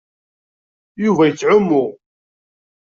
Yuba 1.03 1.23
yettɛummu. 1.27 1.83